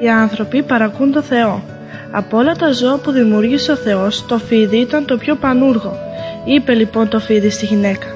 οι 0.00 0.08
άνθρωποι 0.08 0.62
παρακούν 0.62 1.12
το 1.12 1.22
Θεό. 1.22 1.62
Από 2.10 2.36
όλα 2.36 2.54
τα 2.54 2.72
ζώα 2.72 2.96
που 2.96 3.10
δημιούργησε 3.10 3.72
ο 3.72 3.76
Θεός, 3.76 4.26
το 4.26 4.38
φίδι 4.38 4.76
ήταν 4.76 5.04
το 5.04 5.16
πιο 5.16 5.34
πανούργο. 5.34 5.96
Είπε 6.44 6.74
λοιπόν 6.74 7.08
το 7.08 7.20
φίδι 7.20 7.50
στη 7.50 7.66
γυναίκα. 7.66 8.06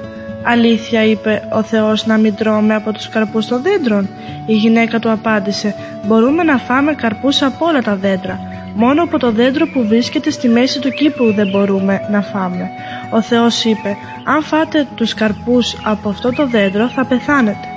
Αλήθεια 0.43 1.03
είπε 1.03 1.47
ο 1.53 1.63
Θεός 1.63 2.05
να 2.05 2.17
μην 2.17 2.35
τρώμε 2.35 2.75
από 2.75 2.91
τους 2.91 3.09
καρπούς 3.09 3.45
των 3.45 3.61
δέντρων. 3.61 4.09
Η 4.45 4.53
γυναίκα 4.53 4.99
του 4.99 5.11
απάντησε 5.11 5.75
«Μπορούμε 6.05 6.43
να 6.43 6.57
φάμε 6.57 6.93
καρπούς 6.93 7.41
από 7.41 7.65
όλα 7.65 7.81
τα 7.81 7.95
δέντρα. 7.95 8.39
Μόνο 8.75 9.03
από 9.03 9.19
το 9.19 9.31
δέντρο 9.31 9.67
που 9.67 9.87
βρίσκεται 9.87 10.29
στη 10.29 10.47
μέση 10.47 10.79
του 10.79 10.89
κήπου 10.89 11.33
δεν 11.33 11.47
μπορούμε 11.47 12.01
να 12.11 12.21
φάμε». 12.21 12.69
Ο 13.09 13.21
Θεός 13.21 13.65
είπε 13.65 13.97
«Αν 14.23 14.41
φάτε 14.41 14.87
τους 14.95 15.13
καρπούς 15.13 15.75
από 15.83 16.09
αυτό 16.09 16.31
το 16.31 16.47
δέντρο 16.47 16.87
θα 16.87 17.05
πεθάνετε». 17.05 17.67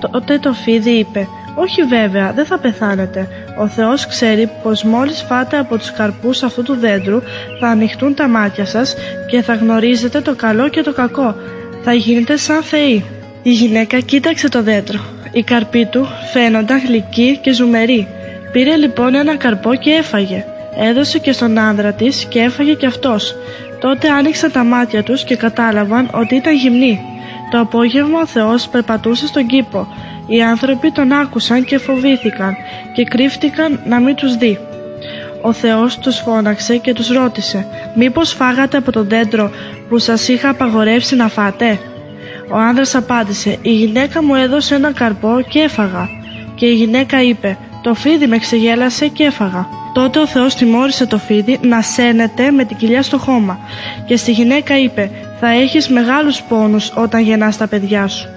Τότε 0.00 0.38
το 0.38 0.52
φίδι 0.52 0.90
είπε 0.90 1.28
«Όχι 1.54 1.82
βέβαια, 1.82 2.32
δεν 2.32 2.44
θα 2.44 2.58
πεθάνετε. 2.58 3.28
Ο 3.58 3.66
Θεός 3.66 4.06
ξέρει 4.06 4.50
πως 4.62 4.82
μόλις 4.82 5.22
φάτε 5.28 5.58
από 5.58 5.78
τους 5.78 5.92
καρπούς 5.92 6.42
αυτού 6.42 6.62
του 6.62 6.76
δέντρου 6.76 7.22
θα 7.60 7.68
ανοιχτούν 7.68 8.14
τα 8.14 8.28
μάτια 8.28 8.64
σας 8.64 8.94
και 9.30 9.42
θα 9.42 9.54
γνωρίζετε 9.54 10.20
το 10.20 10.34
καλό 10.34 10.68
και 10.68 10.82
το 10.82 10.92
κακό. 10.92 11.34
Θα 11.82 11.92
γίνετε 11.92 12.36
σαν 12.36 12.62
θεοί». 12.62 13.04
Η 13.46 13.50
γυναίκα 13.50 14.00
κοίταξε 14.00 14.48
το 14.48 14.62
δέντρο. 14.62 15.00
Οι 15.32 15.42
καρποί 15.42 15.86
του 15.86 16.06
φαίνονταν 16.32 16.78
γλυκοί 16.78 17.38
και 17.42 17.52
ζουμεροί. 17.52 18.08
Πήρε 18.52 18.76
λοιπόν 18.76 19.14
ένα 19.14 19.36
καρπό 19.36 19.74
και 19.74 19.90
έφαγε. 19.90 20.44
Έδωσε 20.78 21.18
και 21.18 21.32
στον 21.32 21.58
άνδρα 21.58 21.92
της 21.92 22.24
και 22.24 22.40
έφαγε 22.40 22.74
και 22.74 22.86
αυτός. 22.86 23.36
Τότε 23.80 24.08
άνοιξαν 24.08 24.52
τα 24.52 24.64
μάτια 24.64 25.02
τους 25.02 25.24
και 25.24 25.36
κατάλαβαν 25.36 26.10
ότι 26.12 26.34
ήταν 26.34 26.54
γυμνοί. 26.54 27.00
Το 27.50 27.60
απόγευμα 27.60 28.20
ο 28.20 28.26
Θεός 28.26 28.68
περπατούσε 28.68 29.26
στον 29.26 29.46
κήπο. 29.46 29.88
Οι 30.26 30.42
άνθρωποι 30.42 30.90
τον 30.90 31.12
άκουσαν 31.12 31.64
και 31.64 31.78
φοβήθηκαν 31.78 32.56
και 32.94 33.04
κρύφτηκαν 33.04 33.80
να 33.84 34.00
μην 34.00 34.14
τους 34.14 34.36
δει. 34.36 34.58
Ο 35.40 35.52
Θεός 35.52 35.98
τους 35.98 36.18
φώναξε 36.18 36.76
και 36.76 36.92
τους 36.92 37.08
ρώτησε 37.08 37.66
«Μήπως 37.94 38.32
φάγατε 38.32 38.76
από 38.76 38.92
το 38.92 39.02
δέντρο 39.02 39.50
που 39.88 39.98
σας 39.98 40.28
είχα 40.28 40.48
απαγορεύσει 40.48 41.16
να 41.16 41.28
φάτε» 41.28 41.78
Ο 42.50 42.56
άνδρας 42.56 42.94
απάντησε 42.94 43.58
«Η 43.62 43.72
γυναίκα 43.72 44.22
μου 44.22 44.34
έδωσε 44.34 44.74
ένα 44.74 44.92
καρπό 44.92 45.40
και 45.48 45.60
έφαγα» 45.60 46.08
και 46.54 46.66
η 46.66 46.74
γυναίκα 46.74 47.22
είπε 47.22 47.58
«Το 47.82 47.94
φίδι 47.94 48.26
με 48.26 48.38
ξεγέλασε 48.38 49.08
και 49.08 49.24
έφαγα» 49.24 49.66
Τότε 49.94 50.18
ο 50.18 50.26
Θεός 50.26 50.54
τιμώρησε 50.54 51.06
το 51.06 51.18
φίδι 51.18 51.58
να 51.62 51.82
σένεται 51.82 52.50
με 52.50 52.64
την 52.64 52.76
κοιλιά 52.76 53.02
στο 53.02 53.18
χώμα 53.18 53.58
και 54.06 54.16
στη 54.16 54.32
γυναίκα 54.32 54.78
είπε 54.78 55.10
«Θα 55.40 55.48
έχεις 55.48 55.88
μεγάλους 55.88 56.42
πόνους 56.42 56.92
όταν 56.94 57.20
γεννάς 57.20 57.56
τα 57.56 57.66
παιδιά 57.66 58.08
σου». 58.08 58.28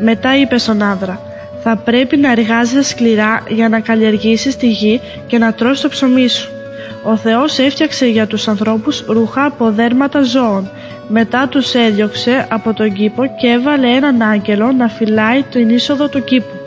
Μετά 0.00 0.36
είπε 0.36 0.58
στον 0.58 0.82
άνδρα 0.82 1.31
«Θα 1.62 1.76
πρέπει 1.76 2.16
να 2.16 2.30
εργάζεσαι 2.30 2.82
σκληρά 2.82 3.42
για 3.48 3.68
να 3.68 3.80
καλλιεργήσεις 3.80 4.56
τη 4.56 4.68
γη 4.68 5.00
και 5.26 5.38
να 5.38 5.52
τρως 5.52 5.80
το 5.80 5.88
ψωμί 5.88 6.28
σου». 6.28 6.50
Ο 7.04 7.16
Θεός 7.16 7.58
έφτιαξε 7.58 8.06
για 8.06 8.26
τους 8.26 8.48
ανθρώπους 8.48 9.04
ρούχα 9.08 9.44
από 9.44 9.70
δέρματα 9.70 10.22
ζώων. 10.22 10.70
Μετά 11.08 11.48
τους 11.48 11.74
έδιωξε 11.74 12.46
από 12.50 12.74
τον 12.74 12.92
κήπο 12.92 13.26
και 13.26 13.46
έβαλε 13.48 13.88
έναν 13.88 14.22
άγγελο 14.22 14.72
να 14.72 14.88
φυλάει 14.88 15.42
την 15.42 15.68
είσοδο 15.70 16.08
του 16.08 16.24
κήπου. 16.24 16.61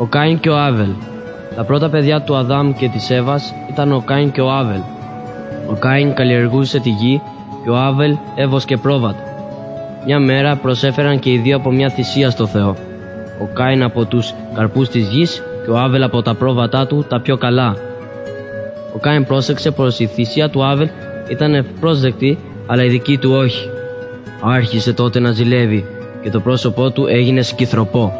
Ο 0.00 0.06
Κάιν 0.06 0.38
και 0.38 0.48
ο 0.48 0.58
Άβελ. 0.58 0.88
Τα 1.56 1.64
πρώτα 1.64 1.88
παιδιά 1.88 2.22
του 2.22 2.36
Αδάμ 2.36 2.72
και 2.72 2.88
της 2.88 3.10
Εύας 3.10 3.54
ήταν 3.70 3.92
ο 3.92 4.02
Κάιν 4.04 4.30
και 4.30 4.40
ο 4.40 4.50
Άβελ. 4.50 4.80
Ο 5.70 5.74
Κάιν 5.78 6.14
καλλιεργούσε 6.14 6.80
τη 6.80 6.90
γη 6.90 7.20
και 7.64 7.70
ο 7.70 7.76
Άβελ 7.76 8.16
έβοσκε 8.34 8.76
πρόβατα. 8.76 9.22
Μια 10.06 10.18
μέρα 10.18 10.56
προσέφεραν 10.56 11.18
και 11.18 11.30
οι 11.30 11.38
δύο 11.38 11.56
από 11.56 11.70
μια 11.70 11.88
θυσία 11.88 12.30
στο 12.30 12.46
Θεό. 12.46 12.76
Ο 13.42 13.48
Κάιν 13.52 13.82
από 13.82 14.04
τους 14.04 14.34
καρπούς 14.54 14.88
της 14.88 15.08
γης 15.08 15.42
και 15.64 15.70
ο 15.70 15.78
Άβελ 15.78 16.02
από 16.02 16.22
τα 16.22 16.34
πρόβατά 16.34 16.86
του 16.86 17.04
τα 17.08 17.20
πιο 17.20 17.36
καλά. 17.36 17.76
Ο 18.94 18.98
Κάιν 18.98 19.24
πρόσεξε 19.24 19.70
πως 19.70 19.98
η 19.98 20.06
θυσία 20.06 20.50
του 20.50 20.64
Άβελ 20.64 20.88
ήταν 21.30 21.54
ευπρόσδεκτη 21.54 22.38
αλλά 22.66 22.84
η 22.84 22.88
δική 22.88 23.16
του 23.16 23.30
όχι. 23.32 23.68
Άρχισε 24.40 24.92
τότε 24.92 25.20
να 25.20 25.30
ζηλεύει 25.30 25.84
και 26.22 26.30
το 26.30 26.40
πρόσωπό 26.40 26.90
του 26.90 27.06
έγινε 27.06 27.42
σκυθροπό. 27.42 28.12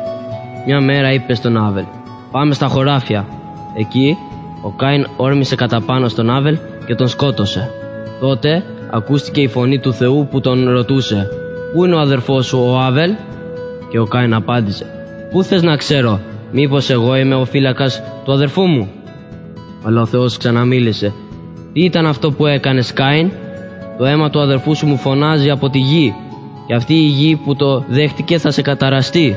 Μια 0.70 0.80
μέρα 0.80 1.12
είπε 1.12 1.34
στον 1.34 1.56
Άβελ 1.56 1.84
«Πάμε 2.30 2.54
στα 2.54 2.66
χωράφια». 2.66 3.26
Εκεί 3.74 4.16
ο 4.62 4.70
Κάιν 4.70 5.06
όρμησε 5.16 5.54
κατά 5.54 5.80
πάνω 5.80 6.08
στον 6.08 6.30
Άβελ 6.30 6.58
και 6.86 6.94
τον 6.94 7.08
σκότωσε. 7.08 7.70
Τότε 8.20 8.64
ακούστηκε 8.90 9.40
η 9.40 9.48
φωνή 9.48 9.78
του 9.78 9.92
Θεού 9.92 10.28
που 10.30 10.40
τον 10.40 10.68
ρωτούσε 10.70 11.28
«Πού 11.72 11.84
είναι 11.84 11.94
ο 11.94 11.98
αδερφός 11.98 12.46
σου 12.46 12.58
ο 12.58 12.78
Άβελ» 12.78 13.10
και 13.90 13.98
ο 13.98 14.04
Κάιν 14.04 14.34
απάντησε 14.34 14.86
«Πού 15.30 15.42
θες 15.42 15.62
να 15.62 15.76
ξέρω, 15.76 16.20
μήπως 16.52 16.90
εγώ 16.90 17.16
είμαι 17.16 17.34
ο 17.34 17.44
φύλακας 17.44 18.02
του 18.24 18.32
αδερφού 18.32 18.62
μου» 18.62 18.88
Αλλά 19.84 20.00
ο 20.00 20.06
Θεός 20.06 20.36
ξαναμίλησε 20.36 21.12
«Τι 21.72 21.84
ήταν 21.84 22.06
αυτό 22.06 22.30
που 22.30 22.46
έκανες 22.46 22.92
Κάιν» 22.92 23.30
«Το 23.98 24.04
αίμα 24.04 24.30
του 24.30 24.40
αδερφού 24.40 24.74
σου 24.74 24.86
μου 24.86 24.96
φωνάζει 24.96 25.50
από 25.50 25.70
τη 25.70 25.78
γη 25.78 26.14
και 26.66 26.74
αυτή 26.74 26.94
η 26.94 27.06
γη 27.06 27.40
που 27.44 27.56
το 27.56 27.84
δέχτηκε 27.88 28.38
θα 28.38 28.50
σε 28.50 28.62
καταραστεί 28.62 29.36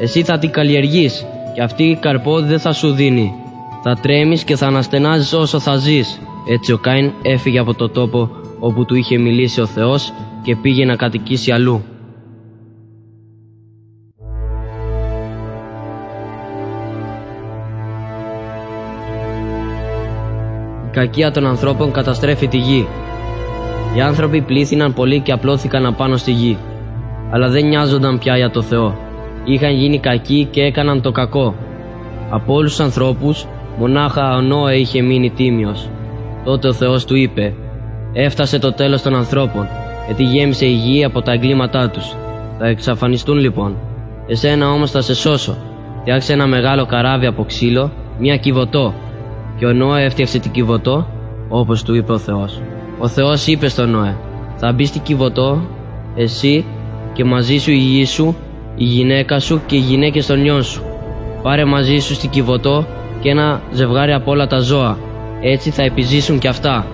εσύ 0.00 0.22
θα 0.22 0.38
την 0.38 0.50
καλλιεργείς 0.50 1.26
και 1.54 1.62
αυτή 1.62 1.82
η 1.82 1.96
καρπό 1.96 2.40
δεν 2.40 2.58
θα 2.58 2.72
σου 2.72 2.92
δίνει. 2.92 3.34
Θα 3.82 3.98
τρέμεις 4.02 4.44
και 4.44 4.56
θα 4.56 4.66
αναστενάζεις 4.66 5.32
όσο 5.32 5.58
θα 5.58 5.76
ζεις. 5.76 6.20
Έτσι 6.48 6.72
ο 6.72 6.78
Κάιν 6.78 7.12
έφυγε 7.22 7.58
από 7.58 7.74
το 7.74 7.88
τόπο 7.88 8.30
όπου 8.58 8.84
του 8.84 8.94
είχε 8.94 9.18
μιλήσει 9.18 9.60
ο 9.60 9.66
Θεός 9.66 10.12
και 10.42 10.56
πήγε 10.56 10.84
να 10.84 10.96
κατοικήσει 10.96 11.52
αλλού. 11.52 11.82
Η 20.86 20.90
κακία 20.90 21.30
των 21.30 21.46
ανθρώπων 21.46 21.92
καταστρέφει 21.92 22.48
τη 22.48 22.56
γη. 22.56 22.86
Οι 23.96 24.00
άνθρωποι 24.00 24.42
πλήθυναν 24.42 24.94
πολύ 24.94 25.20
και 25.20 25.32
απλώθηκαν 25.32 25.86
απάνω 25.86 26.16
στη 26.16 26.32
γη. 26.32 26.58
Αλλά 27.30 27.48
δεν 27.48 27.66
νοιάζονταν 27.66 28.18
πια 28.18 28.36
για 28.36 28.50
το 28.50 28.62
Θεό 28.62 29.07
είχαν 29.52 29.74
γίνει 29.74 29.98
κακοί 29.98 30.48
και 30.50 30.62
έκαναν 30.62 31.02
το 31.02 31.10
κακό. 31.10 31.54
Από 32.30 32.54
όλους 32.54 32.70
τους 32.70 32.80
ανθρώπους, 32.80 33.46
μονάχα 33.78 34.36
ο 34.36 34.40
Νόε 34.40 34.74
είχε 34.74 35.02
μείνει 35.02 35.30
τίμιος. 35.30 35.88
Τότε 36.44 36.68
ο 36.68 36.72
Θεός 36.72 37.04
του 37.04 37.16
είπε 37.16 37.54
«Έφτασε 38.12 38.58
το 38.58 38.72
τέλος 38.72 39.02
των 39.02 39.14
ανθρώπων, 39.14 39.68
γιατί 40.06 40.22
γέμισε 40.22 40.66
η 40.66 40.72
γη 40.72 41.04
από 41.04 41.22
τα 41.22 41.32
εγκλήματά 41.32 41.90
τους. 41.90 42.16
Θα 42.58 42.66
εξαφανιστούν 42.66 43.38
λοιπόν. 43.38 43.76
Εσένα 44.26 44.70
όμως 44.70 44.90
θα 44.90 45.00
σε 45.00 45.14
σώσω. 45.14 45.56
Φτιάξε 46.00 46.32
ένα 46.32 46.46
μεγάλο 46.46 46.86
καράβι 46.86 47.26
από 47.26 47.44
ξύλο, 47.44 47.90
μια 48.18 48.36
κυβωτό. 48.36 48.94
Και 49.58 49.66
ο 49.66 49.72
Νόε 49.72 50.04
έφτιαξε 50.04 50.38
την 50.38 50.50
κυβωτό, 50.50 51.06
όπως 51.48 51.82
του 51.82 51.94
είπε 51.94 52.12
ο 52.12 52.18
Θεός. 52.18 52.60
Ο 52.98 53.08
Θεός 53.08 53.46
είπε 53.46 53.68
στον 53.68 53.90
Νόε 53.90 54.16
«Θα 54.56 54.72
μπεις 54.72 54.88
στην 54.88 55.02
κυβωτό, 55.02 55.62
εσύ 56.16 56.64
και 57.12 57.24
μαζί 57.24 57.58
σου 57.58 57.70
η 57.70 57.76
γη 57.76 58.04
σου 58.04 58.36
η 58.78 58.84
γυναίκα 58.84 59.40
σου 59.40 59.60
και 59.66 59.76
οι 59.76 59.78
γυναίκες 59.78 60.26
των 60.26 60.40
νιών 60.40 60.62
σου. 60.62 60.82
Πάρε 61.42 61.64
μαζί 61.64 61.98
σου 61.98 62.14
στην 62.14 62.30
Κιβωτό 62.30 62.86
και 63.20 63.30
ένα 63.30 63.60
ζευγάρι 63.72 64.12
από 64.12 64.30
όλα 64.30 64.46
τα 64.46 64.58
ζώα. 64.58 64.98
Έτσι 65.40 65.70
θα 65.70 65.82
επιζήσουν 65.82 66.38
κι 66.38 66.48
αυτά. 66.48 66.86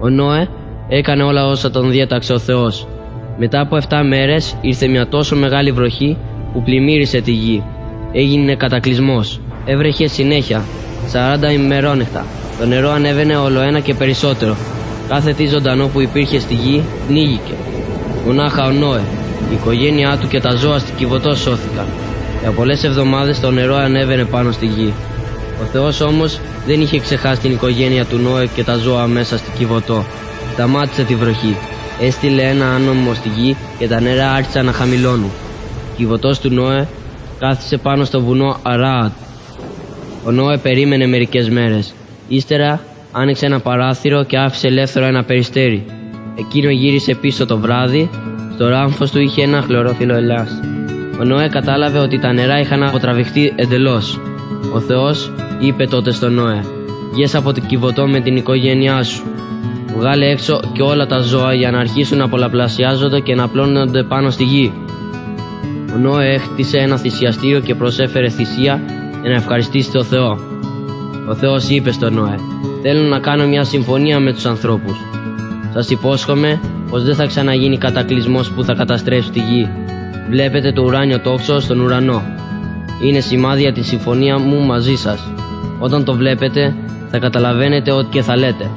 Ο 0.00 0.08
Νόε 0.08 0.48
έκανε 0.88 1.22
όλα 1.22 1.46
όσα 1.46 1.70
τον 1.70 1.90
διέταξε 1.90 2.32
ο 2.32 2.38
Θεός. 2.38 2.86
Μετά 3.38 3.60
από 3.60 3.76
7 3.88 4.02
μέρες 4.08 4.56
ήρθε 4.60 4.86
μια 4.86 5.08
τόσο 5.08 5.36
μεγάλη 5.36 5.72
βροχή 5.72 6.16
που 6.52 6.62
πλημμύρισε 6.62 7.20
τη 7.20 7.32
γη. 7.32 7.62
Έγινε 8.12 8.54
κατακλυσμός. 8.54 9.40
Έβρεχε 9.64 10.06
συνέχεια, 10.06 10.64
40 11.48 11.52
ημερόνυχτα. 11.52 12.26
Το 12.58 12.66
νερό 12.66 12.90
ανέβαινε 12.90 13.36
όλο 13.36 13.60
ένα 13.60 13.80
και 13.80 13.94
περισσότερο. 13.94 14.56
Κάθε 15.08 15.32
τι 15.32 15.46
ζωντανό 15.46 15.86
που 15.86 16.00
υπήρχε 16.00 16.38
στη 16.38 16.54
γη 16.54 16.82
πνίγηκε. 17.08 17.52
Μονάχα 18.26 18.66
ο 18.66 18.70
Νόε 18.70 19.00
η 19.50 19.54
οικογένειά 19.54 20.18
του 20.20 20.28
και 20.28 20.40
τα 20.40 20.54
ζώα 20.54 20.78
στην 20.78 20.94
Κιβωτό 20.94 21.34
σώθηκαν. 21.34 21.86
Για 22.40 22.50
πολλές 22.50 22.84
εβδομάδες 22.84 23.40
το 23.40 23.50
νερό 23.50 23.76
ανέβαινε 23.76 24.24
πάνω 24.24 24.52
στη 24.52 24.66
γη. 24.66 24.92
Ο 25.62 25.64
Θεός 25.72 26.00
όμως 26.00 26.40
δεν 26.66 26.80
είχε 26.80 26.98
ξεχάσει 26.98 27.40
την 27.40 27.50
οικογένεια 27.50 28.04
του 28.04 28.18
Νόε 28.18 28.46
και 28.54 28.64
τα 28.64 28.76
ζώα 28.76 29.06
μέσα 29.06 29.38
στην 29.38 29.52
Κιβωτό. 29.58 30.04
Σταμάτησε 30.52 31.02
τη 31.02 31.14
βροχή. 31.14 31.56
Έστειλε 32.00 32.42
ένα 32.42 32.74
άνομο 32.74 33.14
στη 33.14 33.28
γη 33.28 33.56
και 33.78 33.88
τα 33.88 34.00
νερά 34.00 34.32
άρχισαν 34.32 34.64
να 34.64 34.72
χαμηλώνουν. 34.72 35.30
Η 35.92 35.96
Κιβωτό 35.96 36.40
του 36.40 36.50
Νόε 36.50 36.86
κάθισε 37.38 37.76
πάνω 37.76 38.04
στο 38.04 38.20
βουνό 38.20 38.56
Αράατ. 38.62 39.12
Ο 40.24 40.30
Νόε 40.30 40.56
περίμενε 40.56 41.06
μερικές 41.06 41.48
μέρες. 41.48 41.94
Ύστερα 42.28 42.80
άνοιξε 43.12 43.46
ένα 43.46 43.60
παράθυρο 43.60 44.24
και 44.24 44.38
άφησε 44.38 44.66
ελεύθερο 44.66 45.06
ένα 45.06 45.24
περιστέρι. 45.24 45.84
Εκείνο 46.38 46.70
γύρισε 46.70 47.14
πίσω 47.14 47.46
το 47.46 47.58
βράδυ, 47.58 48.10
στο 48.54 48.68
ράμφος 48.68 49.10
του 49.10 49.20
είχε 49.20 49.42
ένα 49.42 49.62
χλωρόφυλλο 49.62 50.14
ελάς. 50.14 50.60
Ο 51.20 51.24
Νόε 51.24 51.48
κατάλαβε 51.48 51.98
ότι 51.98 52.18
τα 52.18 52.32
νερά 52.32 52.60
είχαν 52.60 52.82
αποτραβηχτεί 52.82 53.52
εντελώς. 53.56 54.20
Ο 54.74 54.80
Θεός 54.80 55.32
είπε 55.60 55.86
τότε 55.86 56.12
στον 56.12 56.32
Νόε 56.32 56.60
«Βγες 57.12 57.34
από 57.34 57.52
την 57.52 57.66
κυβωτό 57.66 58.06
με 58.06 58.20
την 58.20 58.36
οικογένειά 58.36 59.02
σου. 59.02 59.22
Βγάλε 59.96 60.30
έξω 60.30 60.60
και 60.72 60.82
όλα 60.82 61.06
τα 61.06 61.18
ζώα 61.18 61.54
για 61.54 61.70
να 61.70 61.78
αρχίσουν 61.78 62.18
να 62.18 62.28
πολλαπλασιάζονται 62.28 63.20
και 63.20 63.34
να 63.34 63.48
πλώνονται 63.48 64.02
πάνω 64.02 64.30
στη 64.30 64.44
γη». 64.44 64.72
Ο 65.94 65.98
Νόε 65.98 66.32
έχτισε 66.32 66.78
ένα 66.78 66.96
θυσιαστήριο 66.96 67.60
και 67.60 67.74
προσέφερε 67.74 68.28
θυσία 68.28 68.80
για 69.22 69.30
να 69.30 69.36
ευχαριστήσει 69.36 69.90
τον 69.90 70.04
Θεό. 70.04 70.38
Ο 71.28 71.34
Θεός 71.34 71.68
είπε 71.68 71.90
στον 71.90 72.14
Νόε 72.14 72.34
«Θέλω 72.82 73.02
να 73.02 73.18
κάνω 73.18 73.46
μια 73.46 73.64
συμφωνία 73.64 74.20
με 74.20 74.32
τους 74.32 74.46
ανθρώπους. 74.46 74.96
Σας 75.72 75.90
υπόσχομαι 75.90 76.60
πως 76.92 77.04
δεν 77.04 77.14
θα 77.14 77.26
ξαναγίνει 77.26 77.78
κατακλυσμός 77.78 78.50
που 78.50 78.64
θα 78.64 78.74
καταστρέψει 78.74 79.30
τη 79.30 79.38
γη. 79.38 79.68
Βλέπετε 80.30 80.72
το 80.72 80.82
ουράνιο 80.82 81.20
τόξο 81.20 81.60
στον 81.60 81.80
ουρανό. 81.80 82.22
Είναι 83.02 83.20
σημάδι 83.20 83.60
για 83.60 83.72
τη 83.72 83.82
συμφωνία 83.82 84.38
μου 84.38 84.60
μαζί 84.60 84.94
σας. 84.94 85.32
Όταν 85.78 86.04
το 86.04 86.14
βλέπετε 86.14 86.74
θα 87.10 87.18
καταλαβαίνετε 87.18 87.92
ό,τι 87.92 88.08
και 88.10 88.22
θα 88.22 88.36
λέτε. 88.36 88.70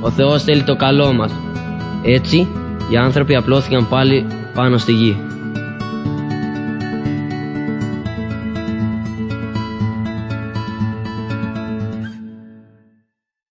Ο 0.00 0.10
Θεός 0.10 0.42
θέλει 0.42 0.62
το 0.62 0.76
καλό 0.76 1.12
μας. 1.12 1.32
Έτσι 2.02 2.48
οι 2.90 2.96
άνθρωποι 2.96 3.34
απλώθηκαν 3.34 3.88
πάλι 3.88 4.26
πάνω 4.54 4.78
στη 4.78 4.92
γη. 4.92 5.16